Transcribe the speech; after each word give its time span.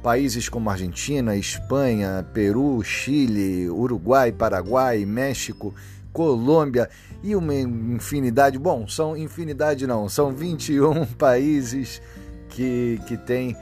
países 0.00 0.48
como 0.48 0.70
Argentina, 0.70 1.34
Espanha, 1.34 2.24
Peru, 2.32 2.80
Chile, 2.84 3.68
Uruguai, 3.68 4.30
Paraguai, 4.30 5.04
México, 5.04 5.74
Colômbia 6.12 6.88
e 7.24 7.34
uma 7.34 7.54
infinidade. 7.54 8.56
Bom, 8.56 8.86
são 8.86 9.16
infinidade 9.16 9.84
não, 9.84 10.08
são 10.08 10.32
21 10.32 11.06
países 11.18 12.00
que, 12.48 13.00
que 13.08 13.16
têm 13.16 13.56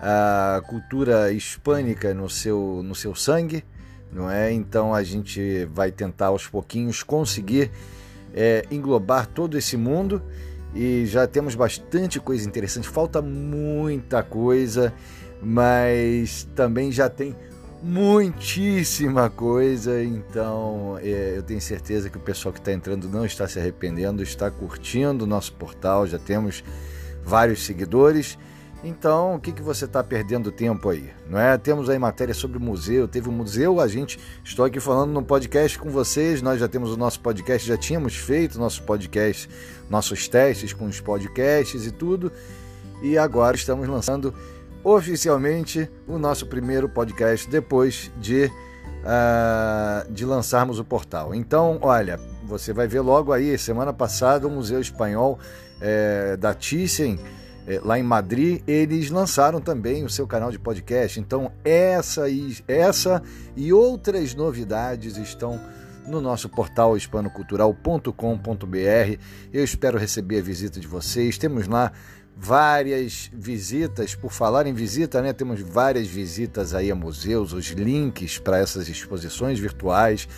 a 0.00 0.62
cultura 0.68 1.32
hispânica 1.32 2.14
no 2.14 2.30
seu, 2.30 2.80
no 2.84 2.94
seu 2.94 3.12
sangue 3.12 3.64
não 4.14 4.30
é? 4.30 4.52
Então 4.52 4.94
a 4.94 5.02
gente 5.02 5.64
vai 5.66 5.90
tentar 5.90 6.26
aos 6.26 6.46
pouquinhos 6.46 7.02
conseguir 7.02 7.70
é, 8.32 8.64
englobar 8.70 9.26
todo 9.26 9.58
esse 9.58 9.76
mundo 9.76 10.22
e 10.74 11.06
já 11.06 11.26
temos 11.26 11.54
bastante 11.54 12.18
coisa 12.18 12.46
interessante. 12.46 12.88
Falta 12.88 13.20
muita 13.20 14.22
coisa, 14.22 14.92
mas 15.42 16.48
também 16.54 16.90
já 16.90 17.08
tem 17.08 17.34
muitíssima 17.82 19.28
coisa. 19.28 20.02
Então 20.02 20.98
é, 21.02 21.34
eu 21.36 21.42
tenho 21.42 21.60
certeza 21.60 22.08
que 22.08 22.16
o 22.16 22.20
pessoal 22.20 22.52
que 22.52 22.58
está 22.58 22.72
entrando 22.72 23.08
não 23.08 23.24
está 23.26 23.46
se 23.46 23.58
arrependendo, 23.58 24.22
está 24.22 24.50
curtindo 24.50 25.24
o 25.24 25.26
nosso 25.26 25.52
portal. 25.52 26.06
Já 26.06 26.18
temos 26.18 26.64
vários 27.24 27.64
seguidores. 27.64 28.38
Então, 28.84 29.36
o 29.36 29.40
que, 29.40 29.50
que 29.50 29.62
você 29.62 29.86
está 29.86 30.04
perdendo 30.04 30.52
tempo 30.52 30.90
aí? 30.90 31.10
Não 31.26 31.38
é? 31.38 31.56
Temos 31.56 31.88
aí 31.88 31.98
matéria 31.98 32.34
sobre 32.34 32.58
museu, 32.58 33.08
teve 33.08 33.30
um 33.30 33.32
museu, 33.32 33.80
a 33.80 33.88
gente 33.88 34.20
estou 34.44 34.62
aqui 34.62 34.78
falando 34.78 35.10
no 35.10 35.22
podcast 35.22 35.78
com 35.78 35.88
vocês, 35.88 36.42
nós 36.42 36.60
já 36.60 36.68
temos 36.68 36.92
o 36.92 36.96
nosso 36.96 37.18
podcast, 37.20 37.66
já 37.66 37.78
tínhamos 37.78 38.14
feito 38.14 38.58
nossos 38.58 38.80
podcasts, 38.80 39.48
nossos 39.88 40.28
testes 40.28 40.74
com 40.74 40.84
os 40.84 41.00
podcasts 41.00 41.86
e 41.86 41.90
tudo, 41.90 42.30
e 43.02 43.16
agora 43.16 43.56
estamos 43.56 43.88
lançando 43.88 44.34
oficialmente 44.84 45.90
o 46.06 46.18
nosso 46.18 46.46
primeiro 46.46 46.86
podcast 46.86 47.48
depois 47.48 48.12
de, 48.20 48.52
uh, 49.00 50.12
de 50.12 50.26
lançarmos 50.26 50.78
o 50.78 50.84
portal. 50.84 51.34
Então, 51.34 51.78
olha, 51.80 52.20
você 52.44 52.74
vai 52.74 52.86
ver 52.86 53.00
logo 53.00 53.32
aí, 53.32 53.56
semana 53.56 53.94
passada, 53.94 54.46
o 54.46 54.50
Museu 54.50 54.78
Espanhol 54.78 55.38
é, 55.80 56.36
da 56.36 56.52
Thyssen 56.52 57.18
é, 57.66 57.80
lá 57.82 57.98
em 57.98 58.02
Madrid, 58.02 58.62
eles 58.66 59.10
lançaram 59.10 59.60
também 59.60 60.04
o 60.04 60.10
seu 60.10 60.26
canal 60.26 60.50
de 60.50 60.58
podcast. 60.58 61.18
Então, 61.18 61.50
essa 61.64 62.28
e, 62.28 62.56
essa 62.68 63.22
e 63.56 63.72
outras 63.72 64.34
novidades 64.34 65.16
estão 65.16 65.58
no 66.06 66.20
nosso 66.20 66.48
portal 66.48 66.96
hispanocultural.com.br. 66.96 69.18
Eu 69.52 69.64
espero 69.64 69.98
receber 69.98 70.38
a 70.38 70.42
visita 70.42 70.78
de 70.78 70.86
vocês. 70.86 71.38
Temos 71.38 71.66
lá 71.66 71.90
várias 72.36 73.30
visitas, 73.32 74.14
por 74.14 74.32
falar 74.32 74.66
em 74.66 74.74
visita, 74.74 75.22
né? 75.22 75.32
Temos 75.32 75.60
várias 75.60 76.06
visitas 76.06 76.74
aí 76.74 76.90
a 76.90 76.94
museus, 76.94 77.52
os 77.52 77.68
links 77.68 78.38
para 78.38 78.58
essas 78.58 78.88
exposições 78.88 79.58
virtuais, 79.58 80.28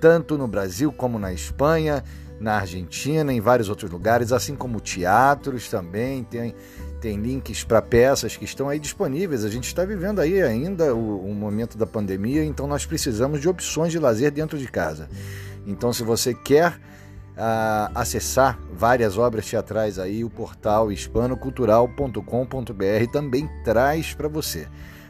tanto 0.00 0.38
no 0.38 0.48
Brasil 0.48 0.92
como 0.92 1.18
na 1.18 1.32
Espanha 1.32 2.02
na 2.42 2.56
Argentina, 2.56 3.32
em 3.32 3.40
vários 3.40 3.68
outros 3.68 3.88
lugares, 3.90 4.32
assim 4.32 4.56
como 4.56 4.80
teatros 4.80 5.68
também, 5.68 6.24
tem, 6.24 6.54
tem 7.00 7.16
links 7.16 7.62
para 7.62 7.80
peças 7.80 8.36
que 8.36 8.44
estão 8.44 8.68
aí 8.68 8.80
disponíveis. 8.80 9.44
A 9.44 9.48
gente 9.48 9.68
está 9.68 9.84
vivendo 9.84 10.20
aí 10.20 10.42
ainda 10.42 10.92
o, 10.94 11.30
o, 11.30 11.34
momento 11.34 11.78
da 11.78 11.86
pandemia, 11.86 12.44
então 12.44 12.66
nós 12.66 12.84
precisamos 12.84 13.40
de 13.40 13.48
opções 13.48 13.92
de 13.92 13.98
lazer 13.98 14.32
dentro 14.32 14.58
de 14.58 14.66
casa. 14.66 15.08
Então, 15.64 15.92
se 15.92 16.02
você 16.02 16.34
quer 16.34 16.72
uh, 16.72 17.92
acessar 17.94 18.58
várias 18.72 19.16
obras 19.16 19.48
teatrais 19.48 20.00
aí, 20.00 20.24
o 20.24 20.30
portal 20.30 20.90
hispanocultural.com.br 20.90 23.12
também 23.12 23.48
traz 23.64 24.14
para 24.14 24.26
você. 24.26 24.66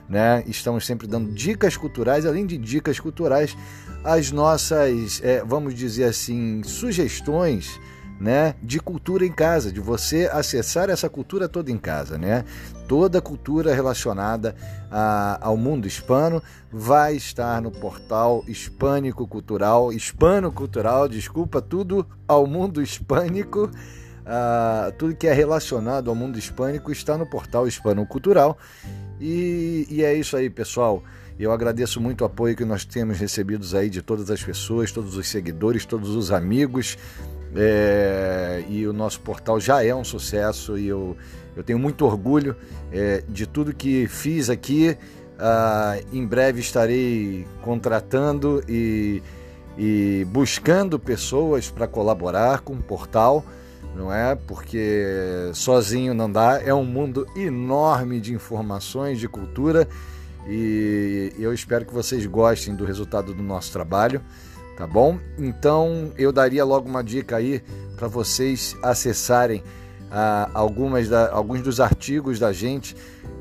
Né? 0.08 0.44
Estamos 0.46 0.84
sempre 0.84 1.06
dando 1.06 1.32
dicas 1.32 1.76
culturais, 1.76 2.26
além 2.26 2.44
de 2.44 2.58
dicas 2.58 3.00
culturais, 3.00 3.56
as 4.04 4.30
nossas, 4.30 5.20
é, 5.22 5.42
vamos 5.44 5.74
dizer 5.74 6.04
assim, 6.04 6.62
sugestões 6.64 7.80
né, 8.22 8.54
de 8.62 8.78
cultura 8.78 9.26
em 9.26 9.32
casa, 9.32 9.72
de 9.72 9.80
você 9.80 10.30
acessar 10.32 10.88
essa 10.88 11.08
cultura 11.08 11.48
toda 11.48 11.72
em 11.72 11.76
casa, 11.76 12.16
né? 12.16 12.44
Toda 12.86 13.20
cultura 13.20 13.74
relacionada 13.74 14.54
a, 14.88 15.38
ao 15.40 15.56
mundo 15.56 15.88
hispano 15.88 16.40
vai 16.70 17.16
estar 17.16 17.60
no 17.60 17.72
portal 17.72 18.44
Hispânico 18.46 19.26
Cultural, 19.26 19.92
Hispano 19.92 20.52
Cultural, 20.52 21.08
desculpa, 21.08 21.60
tudo 21.60 22.06
ao 22.28 22.46
mundo 22.46 22.80
hispânico. 22.80 23.68
Uh, 24.22 24.92
tudo 24.96 25.16
que 25.16 25.26
é 25.26 25.32
relacionado 25.32 26.08
ao 26.08 26.14
mundo 26.14 26.38
hispânico 26.38 26.92
está 26.92 27.18
no 27.18 27.26
portal 27.26 27.66
Hispano 27.66 28.06
Cultural. 28.06 28.56
E, 29.22 29.86
e 29.88 30.02
é 30.02 30.12
isso 30.12 30.36
aí, 30.36 30.50
pessoal. 30.50 31.00
Eu 31.38 31.52
agradeço 31.52 32.00
muito 32.00 32.22
o 32.22 32.24
apoio 32.24 32.56
que 32.56 32.64
nós 32.64 32.84
temos 32.84 33.20
recebido 33.20 33.64
aí 33.76 33.88
de 33.88 34.02
todas 34.02 34.28
as 34.32 34.42
pessoas, 34.42 34.90
todos 34.90 35.16
os 35.16 35.28
seguidores, 35.28 35.86
todos 35.86 36.10
os 36.10 36.32
amigos. 36.32 36.98
É, 37.54 38.64
e 38.68 38.84
o 38.84 38.92
nosso 38.92 39.20
portal 39.20 39.60
já 39.60 39.84
é 39.84 39.94
um 39.94 40.02
sucesso 40.02 40.76
e 40.76 40.88
eu, 40.88 41.16
eu 41.54 41.62
tenho 41.62 41.78
muito 41.78 42.04
orgulho 42.04 42.56
é, 42.90 43.22
de 43.28 43.46
tudo 43.46 43.72
que 43.72 44.08
fiz 44.08 44.50
aqui. 44.50 44.98
Ah, 45.38 45.98
em 46.12 46.26
breve 46.26 46.60
estarei 46.60 47.46
contratando 47.62 48.62
e, 48.68 49.22
e 49.78 50.26
buscando 50.30 50.98
pessoas 50.98 51.70
para 51.70 51.86
colaborar 51.86 52.60
com 52.60 52.72
o 52.72 52.82
portal, 52.82 53.44
não 53.94 54.12
é? 54.12 54.34
Porque 54.34 55.50
sozinho 55.54 56.14
não 56.14 56.30
dá, 56.30 56.60
é 56.64 56.72
um 56.72 56.84
mundo 56.84 57.26
enorme 57.36 58.20
de 58.20 58.34
informações, 58.34 59.18
de 59.18 59.28
cultura 59.28 59.88
e 60.46 61.32
eu 61.38 61.52
espero 61.52 61.84
que 61.84 61.92
vocês 61.92 62.26
gostem 62.26 62.74
do 62.74 62.84
resultado 62.84 63.32
do 63.32 63.42
nosso 63.42 63.72
trabalho, 63.72 64.20
tá 64.76 64.86
bom? 64.86 65.18
Então 65.38 66.12
eu 66.18 66.32
daria 66.32 66.64
logo 66.64 66.88
uma 66.88 67.02
dica 67.02 67.36
aí 67.36 67.62
para 67.96 68.08
vocês 68.08 68.76
acessarem 68.82 69.62
ah, 70.10 70.50
algumas 70.52 71.08
da, 71.08 71.30
alguns 71.32 71.62
dos 71.62 71.80
artigos 71.80 72.38
da 72.38 72.52
gente, 72.52 72.96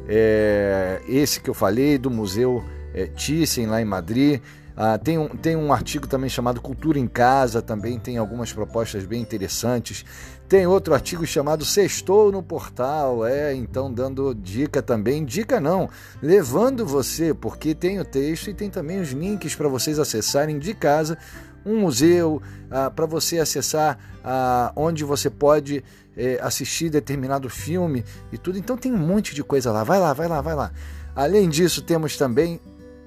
é, 0.07 1.01
esse 1.07 1.39
que 1.39 1.49
eu 1.49 1.53
falei 1.53 1.97
do 1.97 2.11
Museu 2.11 2.63
é, 2.93 3.07
Thyssen 3.07 3.65
lá 3.65 3.81
em 3.81 3.85
Madrid. 3.85 4.41
Ah, 4.83 4.97
tem, 4.97 5.15
um, 5.15 5.27
tem 5.27 5.55
um 5.55 5.71
artigo 5.71 6.07
também 6.07 6.27
chamado 6.27 6.59
Cultura 6.59 6.97
em 6.97 7.05
Casa, 7.05 7.61
também 7.61 7.99
tem 7.99 8.17
algumas 8.17 8.51
propostas 8.51 9.05
bem 9.05 9.21
interessantes. 9.21 10.03
Tem 10.49 10.65
outro 10.65 10.95
artigo 10.95 11.23
chamado 11.23 11.63
Sextou 11.63 12.31
no 12.31 12.41
Portal, 12.41 13.23
é, 13.23 13.53
então 13.53 13.93
dando 13.93 14.33
dica 14.33 14.81
também, 14.81 15.23
dica 15.23 15.59
não, 15.59 15.87
levando 16.19 16.83
você, 16.83 17.31
porque 17.31 17.75
tem 17.75 17.99
o 17.99 18.03
texto 18.03 18.49
e 18.49 18.55
tem 18.55 18.71
também 18.71 18.99
os 18.99 19.11
links 19.11 19.53
para 19.53 19.67
vocês 19.67 19.99
acessarem 19.99 20.57
de 20.57 20.73
casa 20.73 21.15
um 21.63 21.79
museu, 21.79 22.41
ah, 22.71 22.89
para 22.89 23.05
você 23.05 23.37
acessar 23.37 23.99
ah, 24.23 24.73
onde 24.75 25.03
você 25.03 25.29
pode 25.29 25.83
eh, 26.17 26.39
assistir 26.41 26.89
determinado 26.89 27.47
filme 27.51 28.03
e 28.31 28.37
tudo. 28.39 28.57
Então 28.57 28.75
tem 28.75 28.91
um 28.91 28.97
monte 28.97 29.35
de 29.35 29.43
coisa 29.43 29.71
lá. 29.71 29.83
Vai 29.83 29.99
lá, 29.99 30.11
vai 30.11 30.27
lá, 30.27 30.41
vai 30.41 30.55
lá. 30.55 30.71
Além 31.15 31.49
disso, 31.49 31.81
temos 31.83 32.17
também 32.17 32.59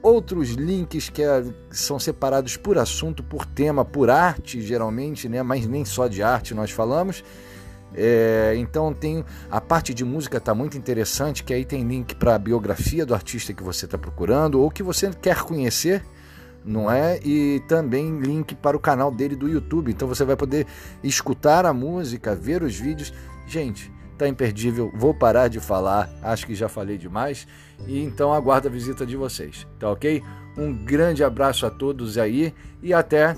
outros 0.05 0.51
links 0.51 1.09
que 1.09 1.23
é, 1.23 1.43
são 1.71 1.99
separados 1.99 2.59
por 2.59 2.77
assunto, 2.77 3.23
por 3.23 3.47
tema, 3.47 3.85
por 3.87 4.11
arte, 4.11 4.61
geralmente, 4.61 5.31
né? 5.31 5.43
mas 5.43 5.67
nem 5.67 5.83
só 5.83 6.07
de 6.07 6.23
arte 6.23 6.55
nós 6.55 6.71
falamos. 6.71 7.25
É, 7.97 8.55
então 8.57 8.93
tem 8.93 9.25
a 9.51 9.61
parte 9.61 9.95
de 9.95 10.05
música 10.05 10.37
está 10.37 10.55
muito 10.55 10.77
interessante, 10.77 11.43
que 11.43 11.55
aí 11.55 11.65
tem 11.65 11.85
link 11.85 12.15
para 12.17 12.35
a 12.35 12.39
biografia 12.39 13.07
do 13.07 13.15
artista 13.15 13.55
que 13.55 13.63
você 13.63 13.87
está 13.87 13.97
procurando 13.97 14.61
ou 14.61 14.71
que 14.71 14.83
você 14.83 15.11
quer 15.11 15.43
conhecer, 15.43 16.05
não 16.65 16.91
é? 16.91 17.19
E 17.25 17.63
também 17.67 18.19
link 18.19 18.55
para 18.57 18.77
o 18.77 18.81
canal 18.81 19.11
dele 19.11 19.37
do 19.37 19.49
YouTube. 19.49 19.91
Então 19.91 20.07
você 20.07 20.25
vai 20.25 20.37
poder 20.37 20.67
escutar 21.03 21.65
a 21.65 21.73
música, 21.73 22.35
ver 22.35 22.63
os 22.63 22.77
vídeos. 22.77 23.13
Gente, 23.47 23.91
tá 24.17 24.29
imperdível. 24.29 24.93
Vou 24.95 25.15
parar 25.15 25.49
de 25.49 25.59
falar, 25.61 26.11
acho 26.23 26.47
que 26.47 26.55
já 26.55 26.69
falei 26.69 26.99
demais. 26.99 27.49
E 27.87 28.03
então 28.03 28.33
aguardo 28.33 28.69
a 28.69 28.71
visita 28.71 29.05
de 29.05 29.17
vocês, 29.17 29.67
tá 29.79 29.91
ok? 29.91 30.23
Um 30.57 30.73
grande 30.73 31.25
abraço 31.25 31.67
a 31.67 31.71
todos 31.71 32.17
aí 32.17 32.55
e 32.83 32.95
até 32.95 33.37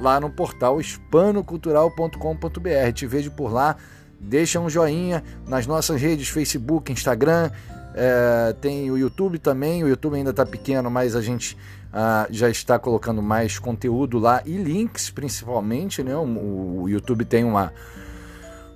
lá 0.00 0.18
no 0.18 0.30
portal 0.30 0.80
hispanocultural.com.br. 0.80 2.92
Te 2.94 3.06
vejo 3.06 3.30
por 3.30 3.52
lá. 3.52 3.76
Deixa 4.18 4.58
um 4.58 4.68
joinha 4.68 5.22
nas 5.46 5.66
nossas 5.66 6.00
redes, 6.00 6.28
Facebook, 6.28 6.90
Instagram, 6.90 7.50
é, 7.96 8.54
tem 8.60 8.90
o 8.90 8.98
YouTube 8.98 9.38
também. 9.38 9.82
O 9.82 9.88
YouTube 9.88 10.16
ainda 10.16 10.30
está 10.30 10.44
pequeno, 10.44 10.90
mas 10.90 11.16
a 11.16 11.22
gente 11.22 11.56
ah, 11.90 12.26
já 12.30 12.50
está 12.50 12.78
colocando 12.78 13.22
mais 13.22 13.58
conteúdo 13.58 14.18
lá 14.18 14.42
e 14.44 14.58
links, 14.58 15.08
principalmente. 15.08 16.02
Né? 16.02 16.14
O, 16.14 16.82
o 16.82 16.88
YouTube 16.88 17.24
tem 17.24 17.42
uma, 17.42 17.72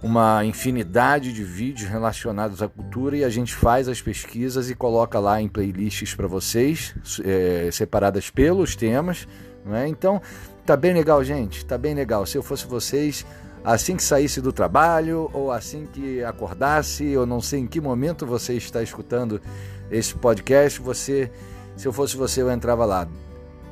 uma 0.03 0.45
infinidade 0.45 1.33
de 1.33 1.45
vídeos 1.45 1.89
relacionados 1.89 2.63
à 2.63 2.69
cultura 2.69 3.17
e 3.17 3.25
a 3.25 3.29
gente 3.29 3.55
faz 3.55 3.89
as 3.89 4.01
pesquisas 4.01 4.71
e 4.71 4.75
coloca 4.75 5.19
lá 5.19 5.41
em 5.41 5.49
playlists 5.49 6.15
para 6.15 6.27
vocês, 6.27 6.95
é, 7.23 7.69
separadas 7.71 8.31
pelos 8.31 8.75
temas. 8.75 9.29
Né? 9.65 9.89
Então, 9.89 10.21
tá 10.65 10.77
bem 10.77 10.95
legal, 10.95 11.23
gente. 11.23 11.65
Tá 11.67 11.77
bem 11.77 11.95
legal. 11.95 12.25
Se 12.25 12.39
eu 12.39 12.43
fosse 12.43 12.67
vocês 12.67 13.27
assim 13.63 13.95
que 13.95 14.03
saísse 14.03 14.41
do 14.41 14.53
trabalho 14.53 15.31
ou 15.35 15.53
assim 15.53 15.87
que 15.93 16.25
acordasse, 16.25 17.05
eu 17.05 17.27
não 17.27 17.43
sei 17.43 17.61
em 17.61 17.67
que 17.67 17.81
momento 17.81 18.25
você 18.25 18.55
está 18.55 18.83
escutando 18.83 19.41
esse 19.91 20.15
podcast, 20.15 20.81
você, 20.81 21.31
se 21.77 21.87
eu 21.87 21.93
fosse 21.93 22.17
você, 22.17 22.41
eu 22.41 22.51
entrava 22.51 22.87
lá 22.87 23.07